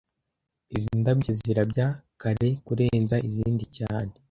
[0.75, 1.87] Izi ndabyo zirabya
[2.21, 4.13] kare kurenza izindi cyane